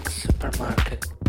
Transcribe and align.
Supermarket. 0.00 1.21